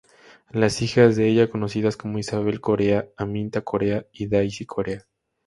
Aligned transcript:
Las 0.49 0.81
hijas 0.81 1.15
de 1.15 1.27
ella 1.27 1.51
conocidas 1.51 1.95
como 1.95 2.17
Isabel 2.17 2.59
Corea, 2.59 3.09
Aminta 3.17 3.61
Corea 3.61 4.07
Y 4.11 4.25
Daisy 4.25 4.65
Corea. 4.65 5.03